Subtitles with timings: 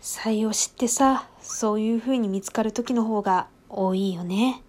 [0.00, 4.62] 採用しってさ、そういう風に見つかる時の方が多いよね。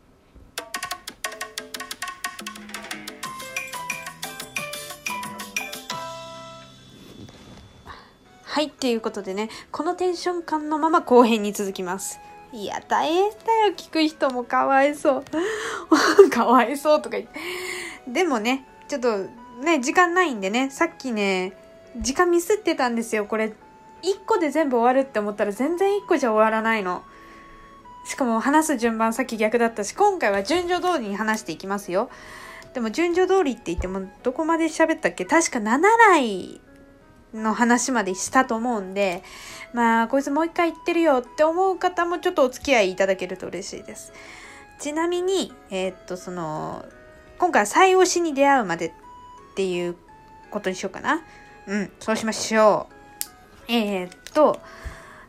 [8.44, 12.20] はい、っていうことでね、このテンション感のまま後編に続きます。
[12.52, 13.38] いや、大変だ
[13.68, 15.24] よ、聞く人もかわいそう。
[16.30, 17.40] かわいそうとか言って。
[18.08, 19.18] でもね、ちょっと
[19.64, 21.54] ね、時間ないんでね、さっきね、
[21.98, 23.54] 時間ミスってたんですよ、これ。
[24.04, 27.04] 1個で全部終わるって思ったら全然1個じゃ終わらないの。
[28.06, 32.10] しかも話す順番さっき逆だったし、今回は順序通りに話していきますよ。
[32.74, 35.26] でも順序通りって言ってもどこまで喋ったっけ？
[35.26, 35.82] 確か7
[36.12, 36.62] 来
[37.34, 39.24] の話までしたと思うんで、
[39.74, 44.14] まあ、こいつもう一回言ってるよって思う方もちょっとお付き合いいただけると嬉しいです。
[44.80, 46.86] ちなみに、えー、っと、その、
[47.38, 48.92] 今回は最推しに出会うまでっ
[49.56, 49.96] ていう
[50.52, 51.22] ことにしようかな。
[51.68, 52.99] うん、そうしましょう。
[53.70, 54.60] えー、っと、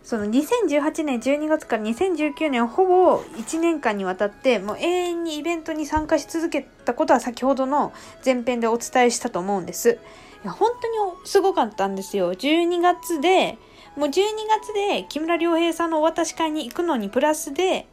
[0.02, 7.92] その2018年12月から2019年ほぼ1年間にわたってもう永遠にイベントに参加し続けたことは先ほどの
[8.24, 10.00] 前編でお伝えしたと思うんです。
[10.42, 12.32] いや本当にすごかったんですよ。
[12.32, 13.58] 12月で、
[13.94, 14.12] もう12
[14.48, 17.86] 月で木村良平さんのお渡し会に行くのにプラスで、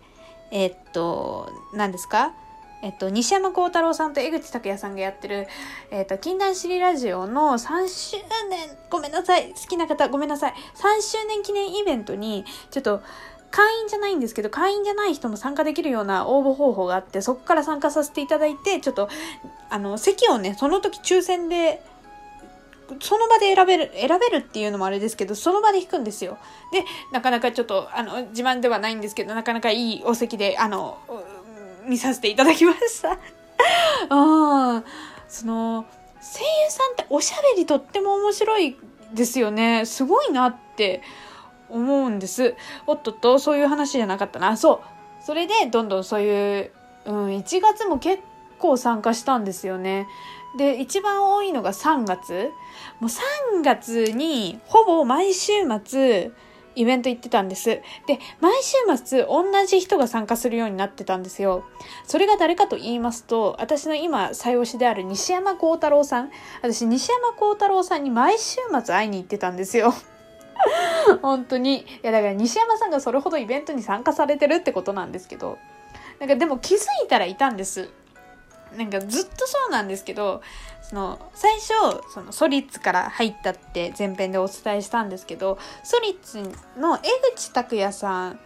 [0.52, 2.34] え、っと、何ですか？
[2.82, 5.48] えっと、西山幸太郎さんと江口拓也さんがやってる、
[5.90, 8.18] えっと、禁断シリラジオの3周
[8.50, 13.02] 年、ごめんなさい、好きな方ごめんなさい、3周年記念イベントに、ちょっと、
[13.50, 19.10] 会員じゃないんですけど、会員じゃない人も参加できるような応募方法があって、そこから参加させていただいて、ちょっと、
[19.70, 21.82] あの、席をね、その時抽選で、
[23.02, 26.38] その場で選べる、選べるっていうのもあれですけど、その場で弾くんですよ。
[26.72, 30.98] で、なかなかちょっと、あの、自慢ではないんですけど、なかなかいいお席で、あの、
[31.88, 33.18] 見させていただきました。
[34.10, 34.84] あ
[35.28, 35.86] その、
[36.22, 38.78] 声優さんっておしゃべりとっても面白い
[39.14, 39.86] ですよね。
[39.86, 41.02] すごいなって
[41.70, 42.56] 思うんです。
[42.86, 44.58] おっとっと、そういう話じゃなかったな。
[44.58, 45.24] そう。
[45.24, 46.72] それで、どんどんそういう、
[47.06, 48.22] うん、1月も結
[48.60, 50.08] 構参加したんですよね。
[50.58, 52.52] で、一番多いのが3月。
[53.00, 53.10] もう
[53.60, 55.54] 3月にほぼ毎週
[55.86, 56.32] 末、
[56.78, 57.66] イベント行ってたんです。
[57.66, 57.82] で、
[58.40, 61.66] 毎週末同じ人が参加するようになってたんですよ。
[62.06, 66.32] それが誰かと言いますと、私の今、最推しである西山幸太郎さん。
[66.62, 69.94] 私、西山幸太郎さんに毎週末会いに行ってたんですよ。
[71.24, 71.80] 本当に。
[71.80, 75.58] いや、だから西山さんがそれほどイベントに参加されてるってことなんですけど。
[76.20, 77.90] なんかでも気づいたらいたんです。
[78.76, 80.42] なんかずっとそうなんですけど、
[80.82, 81.68] その最初
[82.14, 86.40] そのソリッツから入ったって前編でお伝えしたんですけどソリッツ
[86.80, 87.02] の江
[87.36, 88.40] 口拓也さん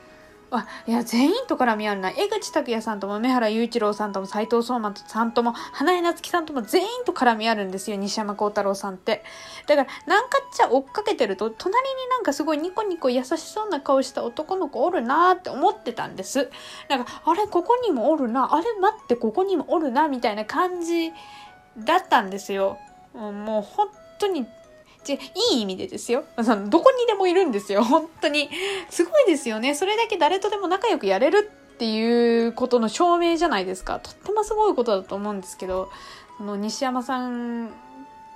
[0.54, 2.10] あいや全員と絡み合うな。
[2.10, 9.24] 江口拓也さんとも目原雄一郎さんとも斎藤壮馬さんとも花江夏樹さんとも全員と絡み合うんですよ西山幸太郎さんって。
[9.68, 16.50] だからなんかっちゃ追っかけてると隣になんかすごいニコニコ優しそうな顔した男の子おるなーって思ってたんです。
[16.90, 18.54] なんかあれここにもおるな。
[18.54, 21.14] あれ待ってここにもおるなみたいな感じ
[21.78, 22.78] だったんですよ。
[23.14, 23.88] もう本
[24.20, 24.46] 当に、
[25.04, 25.14] ち
[25.54, 26.24] いい意味でですよ。
[26.38, 27.84] どこにでもいるんですよ。
[27.84, 28.50] 本当に。
[28.90, 29.76] すごいですよね。
[29.76, 34.00] それだけ誰とでも仲良くやれるっていうことの証明じゃないですか。
[34.00, 35.90] とってもすごいことだと思うんですけど、
[36.38, 37.72] その西山さん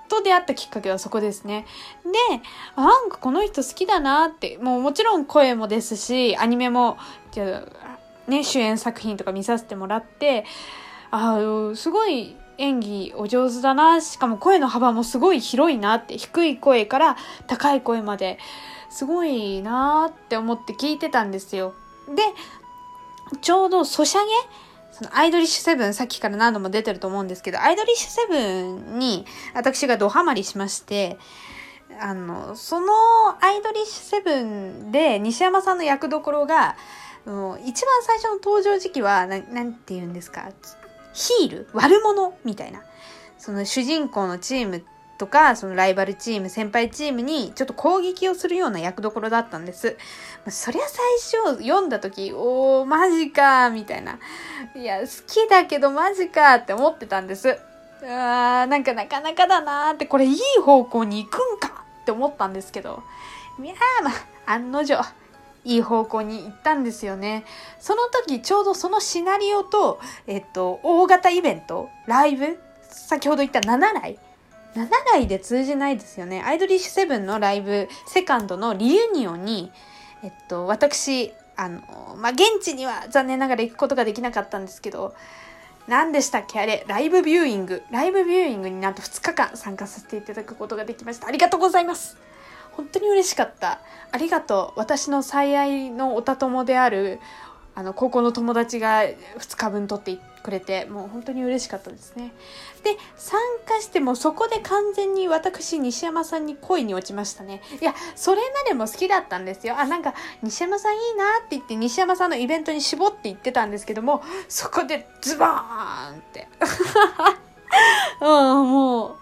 [0.07, 1.65] と出会ったきっかけはそこですね。
[2.03, 2.41] で、
[2.75, 6.97] なんかこの人好きだなって、もうもちろん声もですし、アニメも、
[7.31, 7.63] じゃ
[8.27, 10.45] ね、主演作品とか見させてもらって、
[11.11, 11.39] あ
[11.71, 14.01] あ、すごい演技お上手だな。
[14.01, 17.17] しかも声の幅もすごい広いなって、低い声から
[17.47, 18.39] 高い声まで、
[18.89, 21.73] すごいなって思って聞いてたんですよ。
[22.07, 22.23] で、
[23.41, 24.27] ちょうどソシャゲ
[24.91, 31.17] そのアイドリッシュセブン、さっきから何度も出てると思うんですけど、アイドリッシュセブンに私がドハマりしまして、
[31.99, 32.93] あの、その
[33.41, 36.77] アイドリッシュセブンで西山さんの役どころが、
[37.25, 40.47] もう一番最初の登場時期は、ななんて言うんですか、
[41.15, 42.83] ヒール悪者みたいな。
[43.37, 44.83] その主人公のチーム
[45.17, 49.97] とか、そのライバルチーム、先輩チームにちょっと攻撃をするような役どころだったんです。
[50.49, 54.19] そりゃ最初読んだ時、おー、マジかーみたいな。
[54.75, 57.57] いや、好きだけどマジかって思ってたんです。
[58.03, 63.01] あー、なんかなかなかだなーって、これいい方向に行くんかって思ったんですけど。
[63.63, 65.01] いやー、まあ、案の定。
[65.65, 67.43] いい方向に行ったんですよね。
[67.79, 72.57] その時ちょうどそのシナリオと、えっと、大型イベント、ライブ、
[72.89, 74.19] 先ほど言った7来
[74.75, 76.41] ?7 来で通じないですよね。
[76.45, 79.71] アイドリッシュセブンのライブ、セカンドのリユニオンに、
[80.23, 81.81] えっと、私、あの、
[82.17, 85.15] まあ、現地には残念ながら行くことができなかったんですけど、
[85.87, 86.59] 何でしたっけ？
[86.59, 87.83] あれ、ライブビューイング。
[87.91, 91.27] ライブビューイングになんと2日間参加させていただくことができました。
[91.27, 92.17] ありがとうございます。
[92.75, 93.79] 本当に嬉しかった。
[94.11, 94.79] ありがとう。
[94.79, 97.19] 私の最愛のおた友である、
[97.73, 99.15] あの、高校の友達が2
[99.57, 102.31] 日分取ってくれて、もう本当に嬉しかったですね。
[102.83, 107.61] で、参加してもそこで完全に私、西山さんに恋に落ちましたね。
[107.81, 109.77] いや、それまでも好きだったんですよ。
[109.77, 110.13] あ、なんか、
[110.43, 116.47] 西山さんいいなって言って、西山さんのイベントに絞って言ってたんですけども、そこでズバーンって。
[118.21, 119.17] うん、も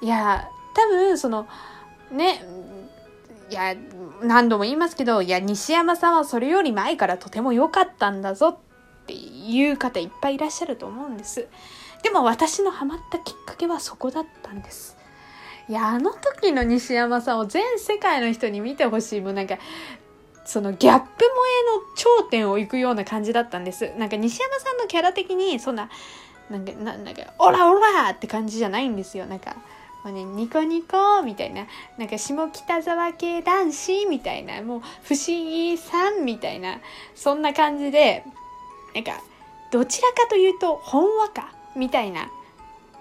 [0.00, 1.46] う、いや、多分、その、
[2.10, 2.44] ね、
[3.50, 3.74] いや、
[4.22, 8.56] 何度も言いますけど、いや、西山さんはそれより前からとても良かったんだぞっ
[9.06, 11.48] ていう方いっぱいいらっしゃると思うんです。
[12.02, 14.96] でも私のハマったきっかけはそこだったんです。
[15.68, 19.20] いや、あの時の西山さんを全世界の人に見てほしい。
[19.20, 19.58] もうなんか、
[20.44, 23.92] そのギャップ萌えの頂点を行くような感じだったんです。
[23.96, 25.88] なんか西山さんのキャラ的に、そんな、
[26.50, 29.24] なんか、ななんか、オラオラって感じじゃないんですよ。
[29.24, 29.56] なんか、
[30.04, 31.66] もうね、ニコニコみたいな、
[31.96, 36.78] なんか下北沢系男子みたいな、もう不思議さんみたいな、
[37.14, 38.22] そんな感じで、
[38.94, 39.20] なんか、
[39.72, 42.30] どちらかというと、ほんわかみたいな、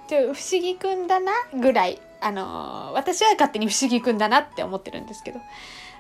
[0.08, 5.42] ちょ不思議くんだなぐらい、あのー私は勝手に不思議くんだなって思ってるんですけど、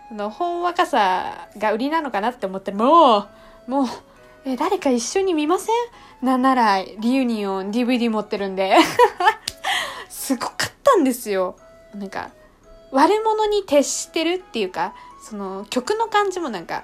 [0.09, 3.27] あの、ほんわかさが売りなのかなって思って、も
[3.67, 3.87] う、もう、
[4.45, 5.65] え、誰か一緒に見ませ
[6.21, 6.25] ん？
[6.25, 8.77] なんなら、リユニオン DVD 持ってるんで。
[10.09, 11.55] すごかったんですよ。
[11.95, 12.31] なんか、
[12.91, 14.93] 悪者に徹してるっていうか、
[15.23, 16.83] その曲の感じもなんか、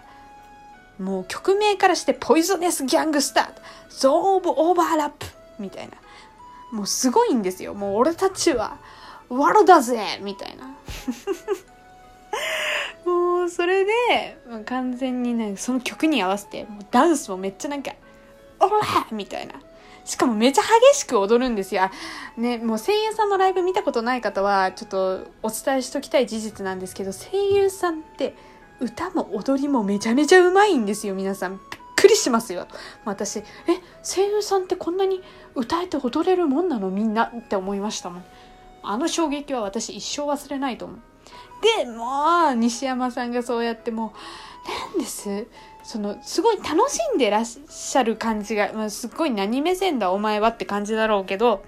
[0.97, 3.53] もう曲名からしてポイズネスギャングスター、
[3.89, 5.25] ゾーンオブオーバーラップ
[5.59, 5.93] みたいな。
[6.71, 7.73] もうすごいんですよ。
[7.73, 8.77] もう俺たちは、
[9.29, 10.65] ワロだぜみたいな。
[13.05, 17.93] もうそれで、もう完全にね、その曲に合わせて、もうダンスもめっちゃなんか、
[18.59, 19.55] オラみたいな。
[20.09, 21.83] しかもめちゃ激しく踊るんですよ。
[22.35, 28.33] ね、もう声優さんのライブ見たことない方は、ちょっとお伝えしときたい事実なんですけど、声優さんって
[28.79, 31.57] 歌も踊りもめちゃめちゃうまいんですよ、皆さん。
[31.57, 31.59] びっ
[31.95, 32.65] くりしますよ。
[33.05, 33.43] 私、え、
[34.01, 35.21] 声優さんってこんなに
[35.53, 38.23] 歌えて踊れるもんなのみんなって思いましたもん。
[38.81, 40.99] あの衝撃は私一生忘れないと思う。
[41.83, 44.19] で、もう、西山さんがそうやってもう、
[44.67, 45.47] なんです
[45.83, 51.63] その、すごい楽しんでらっしゃる感じが、まあ、すっごい何目線だお前はって感じだろうけど、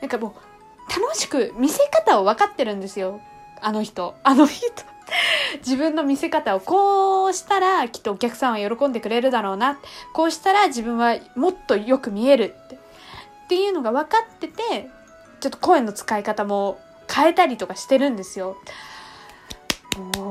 [0.00, 0.50] なんかもう、
[0.90, 3.20] 楽しく見せ方を分かってるんですよ。
[3.60, 4.16] あの人。
[4.24, 4.66] あの人。
[5.58, 9.78] 自分の見せ方をこうしたらきっとお客さんは喜んでくれるだろうな。
[10.12, 12.74] こうしたら自分はもっとよく見えるって。
[12.76, 12.78] っ
[13.48, 14.88] ていうのが分かってて、
[15.40, 16.80] ちょっと声の使い方も
[17.12, 18.56] 変えたりとかしてるんですよ。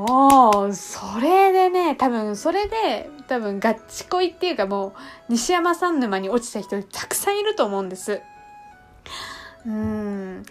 [0.00, 4.92] もう、それでね、多分、それで、多分、ガッチ恋っていうかもう、
[5.28, 8.22] 西山さん沼に落ちた人たくさんいると思うんです。
[9.66, 10.42] うん、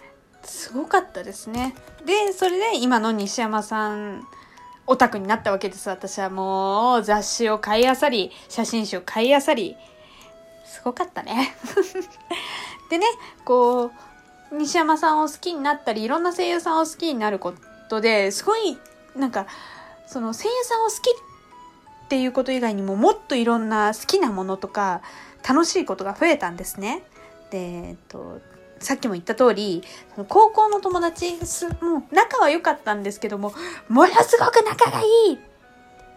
[0.44, 1.74] すごかったですね。
[2.06, 4.24] で、それで今の西山さん、
[4.86, 5.88] オタクになったわけです。
[5.88, 9.76] 私はもう、雑誌を買いあさり、写真集を買いあさり、
[10.64, 11.56] すごかったね。
[12.88, 13.06] でね、
[13.44, 13.90] こ
[14.52, 17.52] う、西山さんを好きになったり、いろんな声優さんを好きになるこ
[17.88, 18.78] とで、すごい、
[19.16, 19.46] なんか、
[20.06, 20.96] その声優さんを好き
[22.04, 25.02] っていうこと以外にも、もっといろんな好きなものとか、
[25.48, 27.02] 楽しいことが増えたんですね。
[27.50, 28.40] で、えっと、
[28.80, 29.82] さっきも言った通り、
[30.28, 31.34] 高校の友達、
[31.80, 33.52] もう仲は良かったんですけども、
[33.88, 35.38] ものすごく仲がいい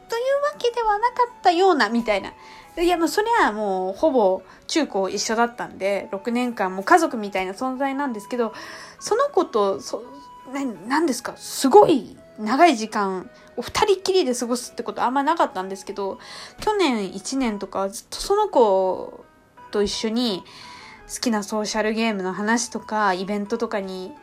[0.10, 2.34] というわけではなかったような、みたいな。
[2.82, 8.54] いや、もうそれはもうほぼ中高一緒だったんで、6年間も家族みたいな存在なんですけど、
[9.00, 10.04] その子と、そ、
[10.52, 16.20] な、なんですか、すごい長い時間、お二人っきりで過ごすってことあんまなかったんですけど、
[16.60, 19.24] 去年1年とかずっとその子
[19.72, 20.44] と一緒に、
[21.14, 24.14] 好きなソーシャルゲームの話とかイベントとかに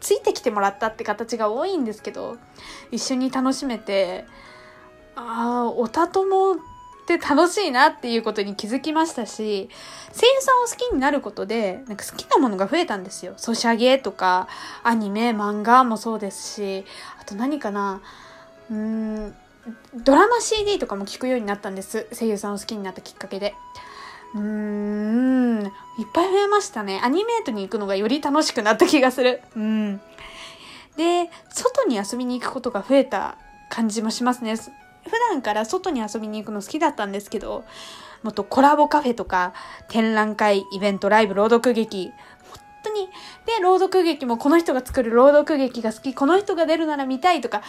[0.00, 2.38] ついてきてもらったって形が多いんですけど
[2.90, 4.24] 一緒に楽しめて
[5.14, 6.56] ああおたとも
[7.14, 9.70] って楽しいなっていうことに気づきましたし
[10.12, 14.48] 声優さんを好きになることでなんか好きなものが増えたんですよソシャゲとか
[14.82, 16.84] アニメ漫画もそうですし
[17.20, 18.02] あと何かな
[18.70, 19.34] うーん
[19.94, 23.54] ドラマ CD とかも聞くようになったんです声優さんを好きになったきっかけで。
[24.34, 25.70] うーん、いっ
[26.12, 27.00] ぱい増えましたね。
[27.02, 29.40] アニメートに行くのがより楽しくなった気がする。
[29.56, 30.00] うん。
[30.96, 33.36] で、外に遊びに行くことが増えた
[33.70, 34.56] 感じもしますね。
[35.08, 37.64] 普段から外に遊びに行くの好きだったんですけど、
[38.22, 39.52] もっとコラボカフェとか、
[39.88, 42.12] 展覧会、イベント、ライブ、朗読劇、
[42.50, 43.08] 本当に、
[43.46, 47.62] で、朗読劇もこの人が作る朗読劇が好き、この人が出るなら見たいとか、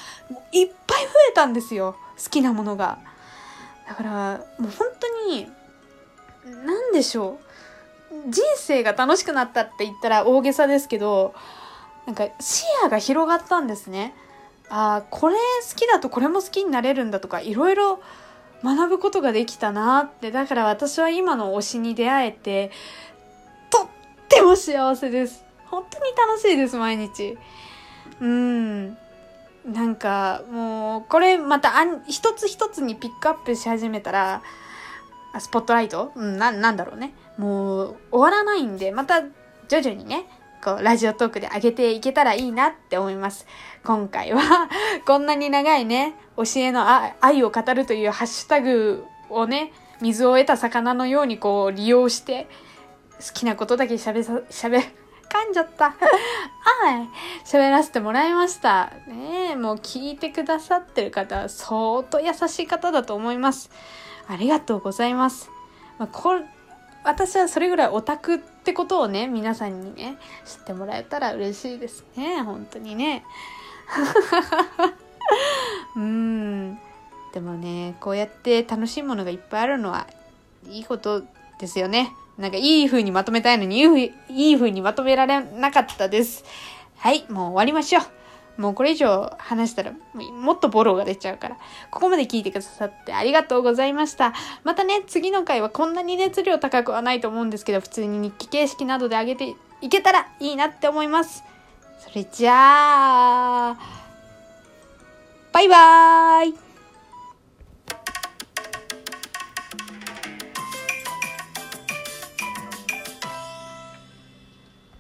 [0.51, 1.95] いっぱい増えたんですよ。
[2.23, 2.99] 好きなものが。
[3.87, 4.09] だから、
[4.59, 5.47] もう本当に、
[6.65, 7.49] なんでしょう。
[8.27, 11.33] 人生が楽しくなったって言ったら大げさですけど、
[12.05, 14.15] なんか視野が広がったんですね。
[14.69, 17.99] ああ、これ好きだとこれも好きになれるんだとか、いろいろ
[18.63, 20.31] 学ぶことができたなって。
[20.31, 22.71] だから私は今の推しに出会えて、
[23.71, 23.87] とっ
[24.27, 25.43] ても幸せです。
[25.65, 27.37] 本当に楽しいです、毎日。
[28.21, 28.97] うん。
[29.65, 34.41] なんか、もう、これまたあん、一つ一つにピックアップし始めたら、
[35.39, 36.11] スポットライト？
[36.15, 37.13] うん、な、なんだろうね。
[37.37, 39.21] もう、終わらないんで、また、
[39.67, 40.25] 徐々にね、
[40.63, 43.45] こう、ラジオトークで上げていけたらいいなって思います。
[43.83, 44.69] 今回は
[45.05, 46.85] こんなに長いね、教えの
[47.21, 52.47] 愛を語るというハッシュタグをね、水を得た魚のようにこう、利用して、
[53.19, 54.81] 好きなことだけ喋さ、喋、
[55.29, 55.91] 噛んじゃった。
[55.95, 55.95] は
[56.97, 57.09] い。
[57.45, 58.91] 喋らせてもらいました。
[59.07, 63.69] ねえ、もう聞いてくださってる方は相当優しい方だと思います。
[64.27, 65.51] ありがとうございます。
[65.97, 66.09] まあ、
[67.03, 72.41] 私はそれぐらいオタクってことをね、皆さんにね、知ってもらえたら嬉しいですね。
[72.41, 73.23] 本当にね。
[75.95, 76.75] うん。
[77.33, 80.07] でもね、こうやって楽しいものがいっぱいあるのは
[80.67, 81.23] いいこと
[81.59, 82.13] ですよね。
[82.37, 83.81] なんかいい風にまとめたいのに、
[84.29, 86.43] いい風にまとめられなかったです。
[86.97, 88.18] はい、もう終わりましょう。
[88.59, 91.57] もうこれ以上話したらもっとボロが出ちゃうから。
[91.89, 94.33] ここまで聞いてくださってありがとうございました。
[94.65, 101.43] またね、次の回はこんなに熱量高くはないと思うんですけど、普通に日記形式などで上げていけたらいいなって思います。
[101.99, 103.77] それじゃあ、
[105.53, 106.68] バイバーイ